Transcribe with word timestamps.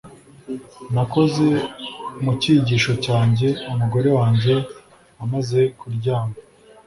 Nakoze 0.93 1.47
mu 2.23 2.31
cyigisho 2.41 2.93
cyanjye 3.05 3.47
umugore 3.71 4.09
wanjye 4.17 4.53
amaze 5.23 5.59
kuryama 5.79 6.35